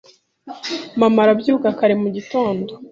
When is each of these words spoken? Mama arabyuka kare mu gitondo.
Mama 0.99 1.19
arabyuka 1.23 1.67
kare 1.79 1.95
mu 2.01 2.07
gitondo. 2.15 2.71